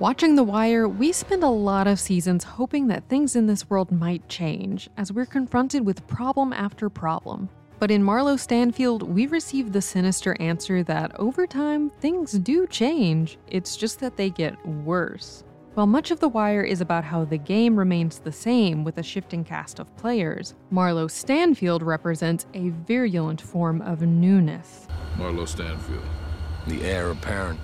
[0.00, 3.90] Watching The Wire, we spend a lot of seasons hoping that things in this world
[3.90, 7.48] might change as we're confronted with problem after problem.
[7.80, 13.38] But in Marlo Stanfield, we receive the sinister answer that over time, things do change.
[13.48, 15.42] It's just that they get worse.
[15.74, 19.02] While much of The Wire is about how the game remains the same with a
[19.02, 24.86] shifting cast of players, Marlo Stanfield represents a virulent form of newness.
[25.16, 26.06] Marlo Stanfield.
[26.68, 27.58] The heir apparent.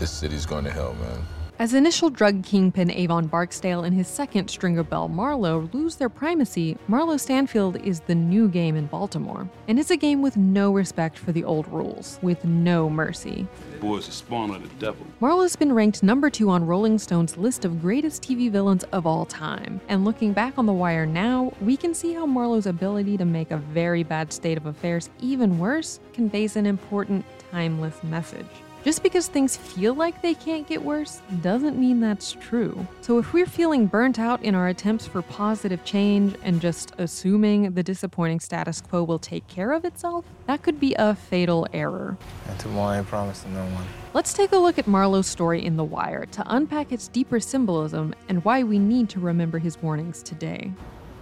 [0.00, 1.24] This city's going to hell, man.
[1.56, 6.76] As initial drug kingpin Avon Barksdale and his second Stringer Bell Marlo lose their primacy,
[6.88, 9.48] Marlo Stanfield is the new game in Baltimore.
[9.68, 13.46] And it's a game with no respect for the old rules, with no mercy.
[13.80, 15.06] Boy's a spawn of the devil.
[15.20, 19.24] Marlo's been ranked number two on Rolling Stone's list of greatest TV villains of all
[19.24, 19.80] time.
[19.86, 23.52] And looking back on The Wire now, we can see how Marlo's ability to make
[23.52, 28.44] a very bad state of affairs even worse conveys an important, timeless message.
[28.84, 32.86] Just because things feel like they can't get worse doesn't mean that's true.
[33.00, 37.72] So if we're feeling burnt out in our attempts for positive change and just assuming
[37.72, 42.18] the disappointing status quo will take care of itself, that could be a fatal error.
[42.46, 43.86] And tomorrow I promise to no one.
[44.12, 48.14] Let's take a look at Marlo's story in The Wire to unpack its deeper symbolism
[48.28, 50.70] and why we need to remember his warnings today.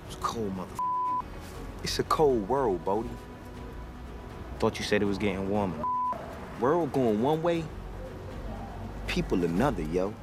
[0.08, 0.68] It's cold, mother.
[1.84, 3.08] It's a cold world, Bodie.
[4.58, 5.84] Thought you said it was getting warmer.
[6.60, 7.64] World going one way,
[9.06, 10.14] people another, yo.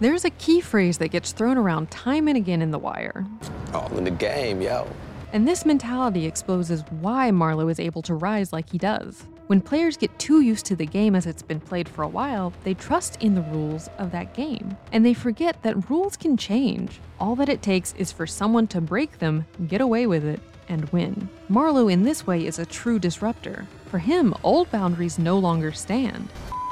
[0.00, 3.24] There's a key phrase that gets thrown around time and again in The Wire.
[3.72, 4.88] Oh, All in the game, yo.
[5.32, 9.24] And this mentality exposes why Marlo is able to rise like he does.
[9.46, 12.52] When players get too used to the game as it's been played for a while,
[12.64, 14.76] they trust in the rules of that game.
[14.92, 17.00] And they forget that rules can change.
[17.20, 20.88] All that it takes is for someone to break them, get away with it, and
[20.90, 21.28] win.
[21.50, 23.66] Marlo, in this way, is a true disruptor.
[23.86, 26.28] For him, old boundaries no longer stand.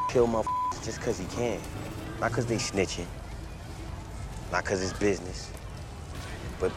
[0.09, 1.61] Kill motherfuckers just cause he can.
[2.21, 3.07] Not cause they snitching.
[4.53, 5.51] Not cause it's business.
[6.59, 6.73] But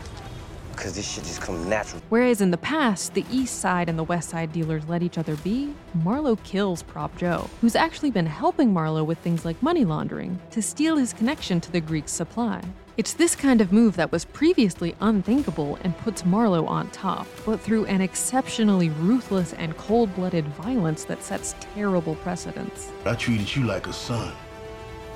[0.83, 2.01] cause this shit just comes natural.
[2.09, 5.37] Whereas in the past, the East Side and the West Side dealers let each other
[5.37, 10.39] be, Marlo kills Prop Joe, who's actually been helping Marlo with things like money laundering
[10.51, 12.61] to steal his connection to the Greek supply.
[12.97, 17.61] It's this kind of move that was previously unthinkable and puts Marlo on top, but
[17.61, 22.91] through an exceptionally ruthless and cold blooded violence that sets terrible precedents.
[23.05, 24.33] I treated you like a son.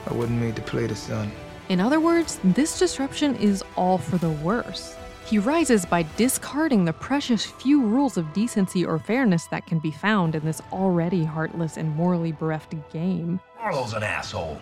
[0.10, 1.30] I wouldn't made to play the son.
[1.68, 4.96] In other words, this disruption is all for the worse.
[5.28, 9.92] He rises by discarding the precious few rules of decency or fairness that can be
[9.92, 13.42] found in this already heartless and morally bereft game.
[13.60, 14.58] Marlo's an asshole.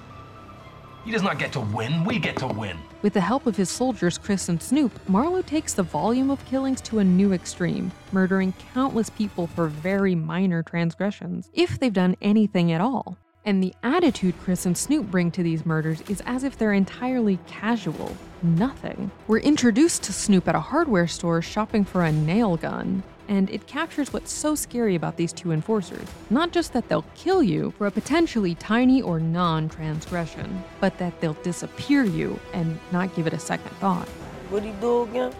[1.03, 2.79] He does not get to win, we get to win.
[3.03, 6.81] With the help of his soldiers, Chris and Snoop, Marlo takes the volume of killings
[6.81, 12.71] to a new extreme, murdering countless people for very minor transgressions, if they've done anything
[12.71, 13.19] at all.
[13.45, 17.37] And the attitude Chris and Snoop bring to these murders is as if they're entirely
[17.45, 19.11] casual, nothing.
[19.27, 23.67] We're introduced to Snoop at a hardware store shopping for a nail gun, and it
[23.67, 26.07] captures what's so scary about these two enforcers.
[26.31, 31.21] Not just that they'll kill you for a potentially tiny or non transgression, but that
[31.21, 34.07] they'll disappear you and not give it a second thought.
[34.49, 35.31] What'd he do again?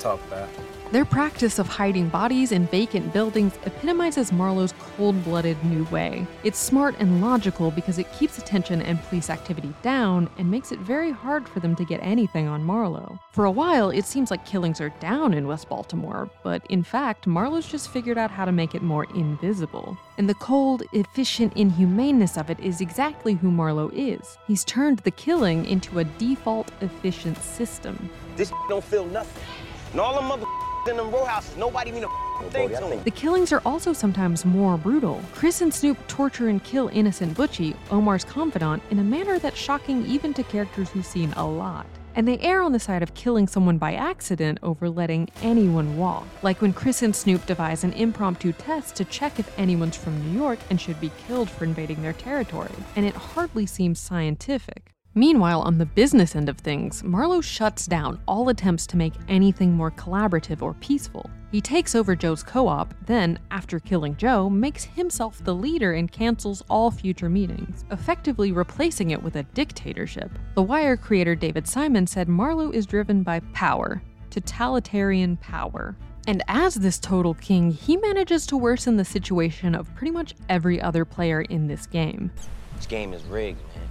[0.00, 0.48] Talk back.
[0.94, 6.24] Their practice of hiding bodies in vacant buildings epitomizes Marlo's cold blooded new way.
[6.44, 10.78] It's smart and logical because it keeps attention and police activity down and makes it
[10.78, 13.18] very hard for them to get anything on Marlo.
[13.32, 17.26] For a while, it seems like killings are down in West Baltimore, but in fact,
[17.26, 19.98] Marlo's just figured out how to make it more invisible.
[20.16, 24.38] And the cold, efficient inhumaneness of it is exactly who Marlo is.
[24.46, 28.08] He's turned the killing into a default efficient system.
[28.36, 29.42] This don't feel nothing.
[29.90, 30.46] And all them mother
[30.88, 33.02] in them row houses, nobody mean a thing to them.
[33.02, 35.20] The killings are also sometimes more brutal.
[35.34, 40.04] Chris and Snoop torture and kill innocent Butchie, Omar's confidant, in a manner that's shocking
[40.06, 41.86] even to characters who've seen a lot.
[42.16, 46.26] And they err on the side of killing someone by accident over letting anyone walk.
[46.42, 50.38] Like when Chris and Snoop devise an impromptu test to check if anyone's from New
[50.38, 52.70] York and should be killed for invading their territory.
[52.94, 54.93] And it hardly seems scientific.
[55.16, 59.72] Meanwhile, on the business end of things, Marlo shuts down all attempts to make anything
[59.72, 61.30] more collaborative or peaceful.
[61.52, 66.10] He takes over Joe's co op, then, after killing Joe, makes himself the leader and
[66.10, 70.32] cancels all future meetings, effectively replacing it with a dictatorship.
[70.56, 75.94] The Wire creator David Simon said Marlo is driven by power, totalitarian power.
[76.26, 80.80] And as this total king, he manages to worsen the situation of pretty much every
[80.80, 82.32] other player in this game.
[82.74, 83.88] This game is rigged, man.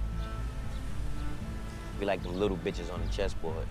[1.98, 3.66] We like them little bitches on the chessboard.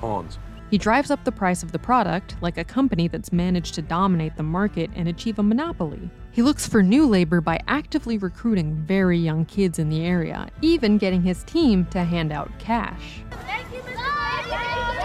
[0.00, 0.38] Pawns.
[0.70, 4.36] He drives up the price of the product, like a company that's managed to dominate
[4.36, 6.10] the market and achieve a monopoly.
[6.32, 10.98] He looks for new labor by actively recruiting very young kids in the area, even
[10.98, 13.22] getting his team to hand out cash.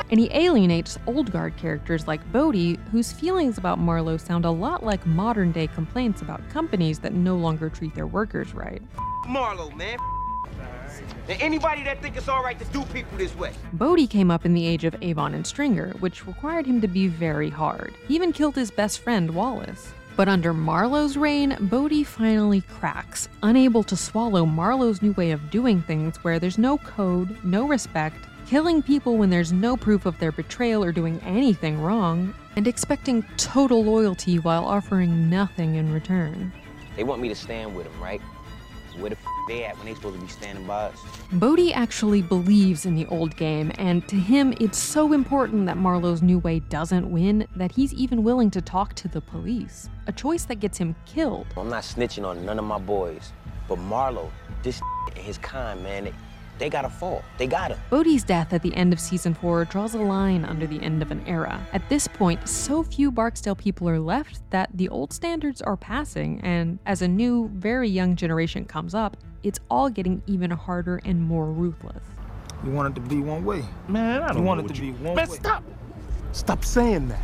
[0.10, 4.84] And he alienates old guard characters like Bodie, whose feelings about Marlo sound a lot
[4.84, 8.82] like modern day complaints about companies that no longer treat their workers right.
[9.28, 10.00] Marlo, man.
[11.28, 13.54] And anybody that think it's all right to do people this way.
[13.74, 17.08] Bodie came up in the age of Avon and Stringer, which required him to be
[17.08, 17.94] very hard.
[18.08, 19.94] He even killed his best friend, Wallace.
[20.16, 25.82] But under Marlo's reign, Bodie finally cracks, unable to swallow Marlo's new way of doing
[25.82, 30.32] things where there's no code, no respect, killing people when there's no proof of their
[30.32, 36.52] betrayal or doing anything wrong, and expecting total loyalty while offering nothing in return.
[36.98, 38.20] They want me to stand with them, right?
[39.00, 41.00] Where the f they at when they supposed to be standing by us?
[41.34, 46.22] Bodie actually believes in the old game, and to him, it's so important that Marlo's
[46.22, 49.90] new way doesn't win that he's even willing to talk to the police.
[50.08, 51.48] A choice that gets him killed.
[51.56, 53.32] I'm not snitching on none of my boys,
[53.68, 54.30] but Marlo,
[54.64, 54.82] this
[55.16, 56.14] and his kind, man,
[56.60, 57.24] they, they gotta fall.
[57.38, 57.78] They gotta.
[57.90, 61.10] Bodie's death at the end of season 4 draws a line under the end of
[61.12, 61.60] an era.
[61.74, 66.40] At this point, so few Barksdale people are left that the old standards are passing,
[66.42, 71.22] and as a new, very young generation comes up, it's all getting even harder and
[71.24, 72.04] more ruthless.
[72.66, 73.64] You want it to be one way.
[73.88, 74.92] Man, I don't You want know it what to you...
[74.92, 75.36] be one Man, way.
[75.38, 75.64] stop.
[76.34, 77.22] Stop saying that.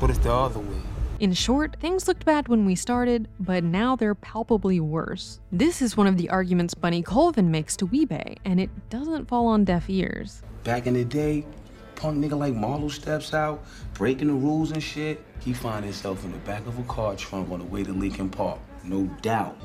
[0.00, 0.76] But it's the other way.
[1.18, 5.40] In short, things looked bad when we started, but now they're palpably worse.
[5.50, 9.46] This is one of the arguments Bunny Colvin makes to Wee-Bey, and it doesn't fall
[9.46, 10.42] on deaf ears.
[10.62, 11.46] Back in the day,
[11.94, 13.64] punk nigga like Marlo steps out,
[13.94, 15.24] breaking the rules and shit.
[15.40, 18.28] He find himself in the back of a car trunk on the way to Lincoln
[18.28, 18.58] Park.
[18.84, 19.56] No doubt.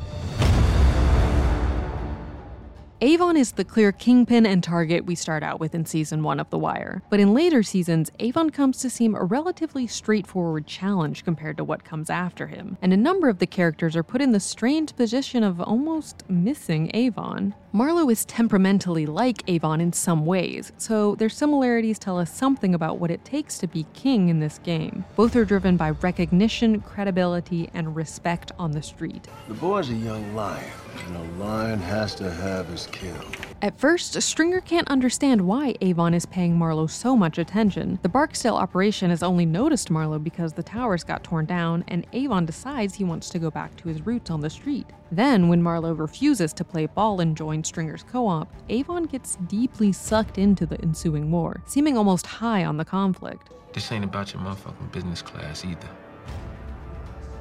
[3.04, 6.52] Avon is the clear kingpin and target we start out with in season 1 of
[6.52, 7.02] The Wire.
[7.10, 11.84] But in later seasons, Avon comes to seem a relatively straightforward challenge compared to what
[11.84, 12.78] comes after him.
[12.80, 16.92] And a number of the characters are put in the strange position of almost missing
[16.94, 17.56] Avon.
[17.74, 23.00] Marlo is temperamentally like Avon in some ways, so their similarities tell us something about
[23.00, 25.06] what it takes to be king in this game.
[25.16, 29.28] Both are driven by recognition, credibility, and respect on the street.
[29.48, 30.70] The boy's a young lion,
[31.06, 33.26] and a lion has to have his kill.
[33.62, 38.00] At first, Stringer can't understand why Avon is paying Marlo so much attention.
[38.02, 42.46] The Barksdale operation has only noticed Marlo because the towers got torn down, and Avon
[42.46, 44.88] decides he wants to go back to his roots on the street.
[45.12, 49.92] Then, when Marlo refuses to play ball and join Stringer's co op, Avon gets deeply
[49.92, 53.52] sucked into the ensuing war, seeming almost high on the conflict.
[53.74, 55.90] This ain't about your motherfucking business class either.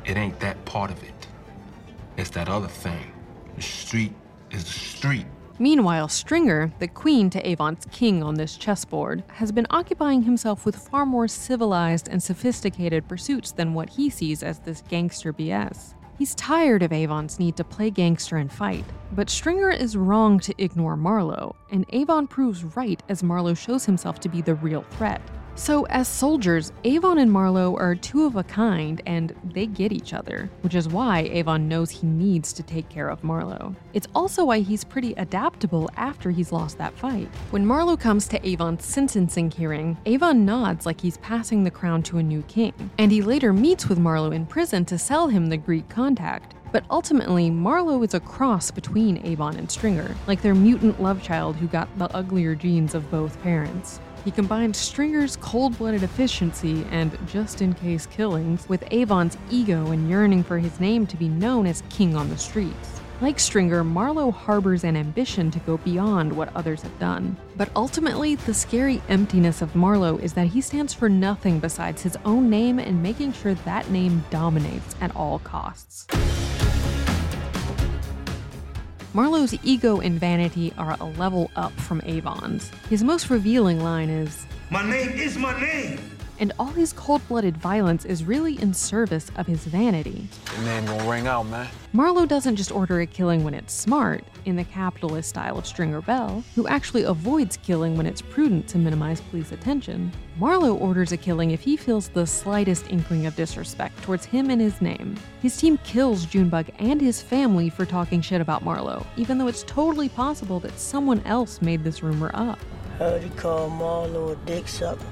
[0.05, 1.27] It ain't that part of it.
[2.17, 3.13] It's that other thing.
[3.61, 4.13] The street
[4.51, 5.27] is the street.
[5.59, 10.77] Meanwhile, Stringer, the queen to Avon's king on this chessboard, has been occupying himself with
[10.77, 15.93] far more civilized and sophisticated pursuits than what he sees as this gangster BS.
[16.17, 20.55] He's tired of Avon's need to play gangster and fight, but Stringer is wrong to
[20.57, 25.21] ignore Marlo, and Avon proves right as Marlo shows himself to be the real threat.
[25.57, 30.15] So, as soldiers, Avon and Marlo are two of a kind and they get each
[30.15, 33.75] other, which is why Avon knows he needs to take care of Marlo.
[33.93, 37.29] It's also why he's pretty adaptable after he's lost that fight.
[37.51, 42.19] When Marlo comes to Avon's sentencing hearing, Avon nods like he's passing the crown to
[42.19, 45.57] a new king, and he later meets with Marlo in prison to sell him the
[45.57, 46.55] Greek contact.
[46.73, 51.57] But ultimately, Marlo is a cross between Avon and Stringer, like their mutant love child
[51.57, 54.01] who got the uglier genes of both parents.
[54.25, 60.11] He combined Stringer's cold blooded efficiency and just in case killings with Avon's ego and
[60.11, 63.01] yearning for his name to be known as king on the streets.
[63.23, 67.37] Like Stringer, Marlo harbors an ambition to go beyond what others have done.
[67.57, 72.17] But ultimately, the scary emptiness of Marlo is that he stands for nothing besides his
[72.25, 76.07] own name and making sure that name dominates at all costs.
[79.13, 82.71] Marlo's ego and vanity are a level up from Avon's.
[82.89, 85.99] His most revealing line is, My name is my name.
[86.41, 90.27] And all his cold blooded violence is really in service of his vanity.
[90.57, 91.69] Your name gonna ring out, man.
[91.95, 96.01] Marlo doesn't just order a killing when it's smart, in the capitalist style of Stringer
[96.01, 100.11] Bell, who actually avoids killing when it's prudent to minimize police attention.
[100.39, 104.63] Marlo orders a killing if he feels the slightest inkling of disrespect towards him and
[104.63, 105.17] his name.
[105.43, 109.65] His team kills Junebug and his family for talking shit about Marlo, even though it's
[109.65, 112.59] totally possible that someone else made this rumor up.
[112.99, 115.05] Heard he called Marlo a dick sucker.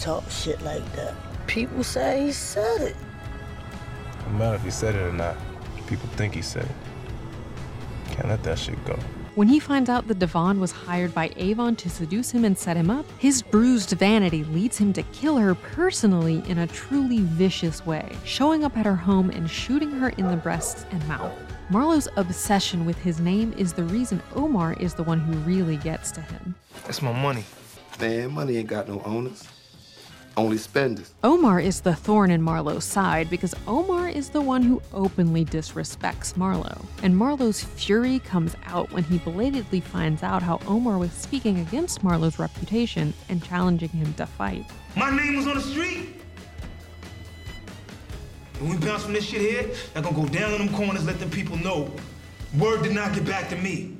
[0.00, 1.14] Talk shit like that.
[1.46, 2.96] People say he said it.
[4.26, 5.36] No matter if he said it or not,
[5.86, 8.14] people think he said it.
[8.14, 8.98] Can't let that shit go.
[9.34, 12.78] When he finds out that Devonne was hired by Avon to seduce him and set
[12.78, 17.84] him up, his bruised vanity leads him to kill her personally in a truly vicious
[17.84, 21.32] way, showing up at her home and shooting her in the breasts and mouth.
[21.68, 26.10] Marlo's obsession with his name is the reason Omar is the one who really gets
[26.12, 26.54] to him.
[26.84, 27.44] That's my money.
[28.00, 29.46] Man, money ain't got no owners.
[30.40, 31.12] Only spenders.
[31.22, 36.32] Omar is the thorn in Marlo's side because Omar is the one who openly disrespects
[36.32, 36.82] Marlo.
[37.02, 42.02] And Marlo's fury comes out when he belatedly finds out how Omar was speaking against
[42.02, 44.64] Marlo's reputation and challenging him to fight.
[44.96, 46.08] My name was on the street.
[48.60, 51.20] When we bounce from this shit here, I'm gonna go down in them corners, let
[51.20, 51.92] them people know.
[52.58, 53.98] Word did not get back to me.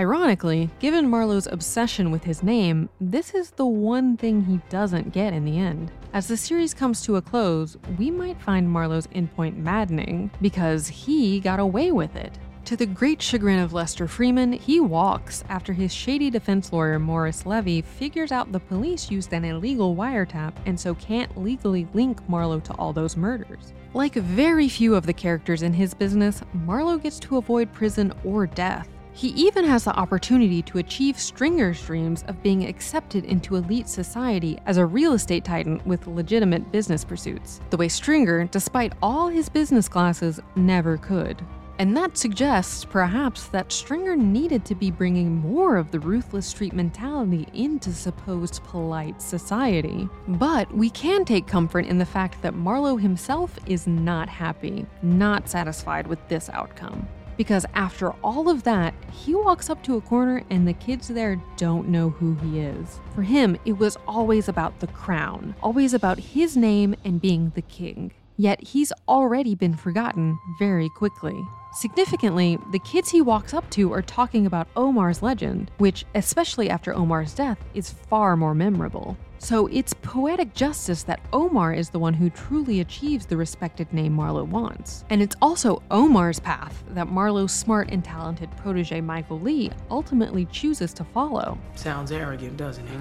[0.00, 5.34] Ironically, given Marlo's obsession with his name, this is the one thing he doesn't get
[5.34, 5.92] in the end.
[6.14, 11.38] As the series comes to a close, we might find Marlo's endpoint maddening because he
[11.38, 12.38] got away with it.
[12.64, 17.44] To the great chagrin of Lester Freamon, he walks after his shady defense lawyer Maurice
[17.44, 22.62] Levy figures out the police used an illegal wiretap and so can't legally link Marlo
[22.62, 23.74] to all those murders.
[23.92, 28.46] Like very few of the characters in his business, Marlo gets to avoid prison or
[28.46, 28.88] death.
[29.12, 34.58] He even has the opportunity to achieve Stringer's dreams of being accepted into elite society
[34.66, 39.48] as a real estate titan with legitimate business pursuits, the way Stringer, despite all his
[39.48, 41.44] business classes, never could.
[41.80, 46.74] And that suggests, perhaps, that Stringer needed to be bringing more of the ruthless street
[46.74, 50.06] mentality into supposed polite society.
[50.28, 55.48] But we can take comfort in the fact that Marlo himself is not happy, not
[55.48, 57.08] satisfied with this outcome.
[57.40, 61.40] Because after all of that, he walks up to a corner and the kids there
[61.56, 63.00] don't know who he is.
[63.14, 67.62] For him, it was always about the crown, always about his name and being the
[67.62, 68.12] king.
[68.36, 71.42] Yet he's already been forgotten very quickly.
[71.72, 76.92] Significantly, the kids he walks up to are talking about Omar's legend, which, especially after
[76.94, 79.16] Omar's death, is far more memorable.
[79.38, 84.14] So it's poetic justice that Omar is the one who truly achieves the respected name
[84.14, 85.04] Marlo wants.
[85.10, 90.92] And it's also Omar's path that Marlo's smart and talented protege Michael Lee ultimately chooses
[90.94, 91.56] to follow.
[91.76, 93.00] Sounds arrogant, doesn't it?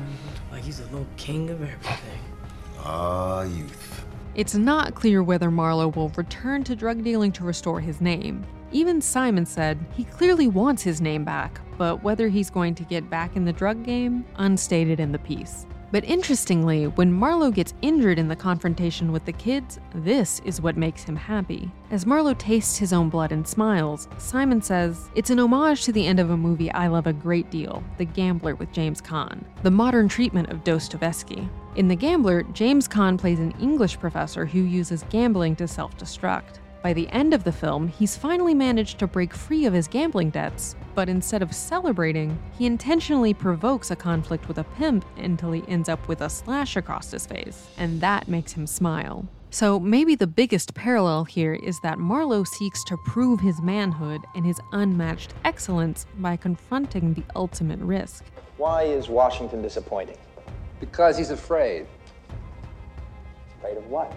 [0.51, 2.21] Like he's a little king of everything.
[2.79, 4.05] Ah, youth.
[4.35, 8.45] It's not clear whether Marlo will return to drug dealing to restore his name.
[8.71, 13.09] Even Simon said he clearly wants his name back, but whether he's going to get
[13.09, 15.65] back in the drug game, unstated in the piece.
[15.91, 20.77] But interestingly, when Marlo gets injured in the confrontation with the kids, this is what
[20.77, 21.71] makes him happy.
[21.89, 26.05] As Marlo tastes his own blood and smiles, Simon says, It's an homage to the
[26.05, 29.71] end of a movie I love a great deal, The Gambler with James Caan, the
[29.71, 31.49] modern treatment of Dostoevsky.
[31.75, 36.59] In The Gambler, James Caan plays an English professor who uses gambling to self destruct.
[36.81, 40.29] By the end of the film, he's finally managed to break free of his gambling
[40.29, 45.61] debts, but instead of celebrating, he intentionally provokes a conflict with a pimp until he
[45.67, 49.27] ends up with a slash across his face, and that makes him smile.
[49.49, 54.45] So maybe the biggest parallel here is that Marlo seeks to prove his manhood and
[54.45, 58.23] his unmatched excellence by confronting the ultimate risk.
[58.55, 60.17] Why is Washington disappointing?
[60.79, 61.87] Because he's afraid.
[63.57, 64.13] Afraid of what?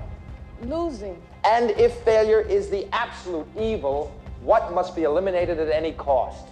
[0.62, 1.20] Losing.
[1.44, 6.46] And if failure is the absolute evil, what must be eliminated at any cost?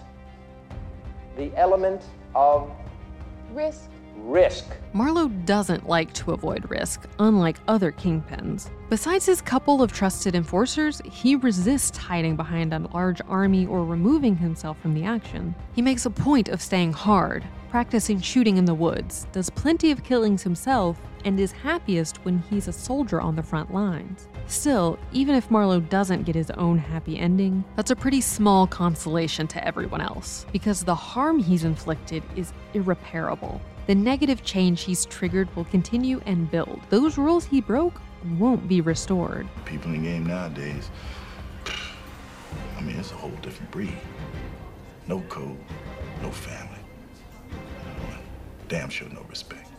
[1.37, 2.03] The element
[2.35, 2.71] of
[3.53, 3.89] risk.
[4.17, 4.65] Risk.
[4.93, 8.69] Marlo doesn't like to avoid risk, unlike other kingpins.
[8.89, 14.35] Besides his couple of trusted enforcers, he resists hiding behind a large army or removing
[14.35, 15.55] himself from the action.
[15.73, 20.03] He makes a point of staying hard, practicing shooting in the woods, does plenty of
[20.03, 24.27] killings himself, and is happiest when he's a soldier on the front lines.
[24.47, 29.47] Still, even if Marlo doesn't get his own happy ending, that's a pretty small consolation
[29.47, 33.61] to everyone else, because the harm he's inflicted is irreparable.
[33.87, 36.81] The negative change he's triggered will continue and build.
[36.89, 38.01] Those rules he broke
[38.37, 39.47] won't be restored.
[39.65, 40.91] People in the game nowadays,
[42.77, 43.97] I mean, it's a whole different breed.
[45.07, 45.57] No code,
[46.21, 46.79] no family.
[48.67, 49.69] Damn sure no respect.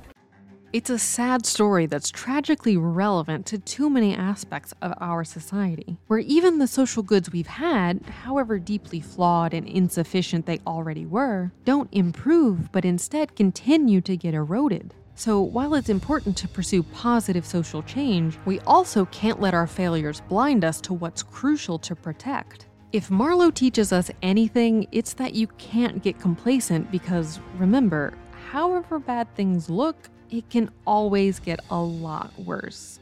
[0.73, 6.21] It's a sad story that's tragically relevant to too many aspects of our society, where
[6.21, 11.93] even the social goods we've had, however deeply flawed and insufficient they already were, don't
[11.93, 14.95] improve but instead continue to get eroded.
[15.14, 20.23] So, while it's important to pursue positive social change, we also can't let our failures
[20.26, 22.69] blind us to what's crucial to protect.
[22.93, 28.14] If Marlo teaches us anything, it's that you can't get complacent because, remember,
[28.50, 32.99] however bad things look, it can always get a lot worse.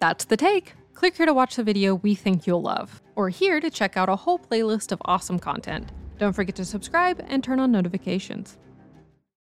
[0.00, 0.74] That's the take.
[0.94, 3.02] Click here to watch the video we think you'll love.
[3.18, 5.90] or here to check out a whole playlist of awesome content.
[6.18, 8.56] Don't forget to subscribe and turn on notifications.